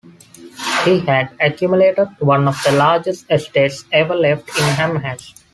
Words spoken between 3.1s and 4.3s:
estates ever